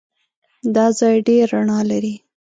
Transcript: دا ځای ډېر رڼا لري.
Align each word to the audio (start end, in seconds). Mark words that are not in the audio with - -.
دا 0.75 0.85
ځای 0.99 1.15
ډېر 1.27 1.45
رڼا 1.53 1.79
لري. 1.91 2.15